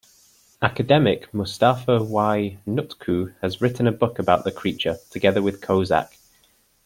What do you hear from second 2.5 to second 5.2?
Nutku has written a book about the creature,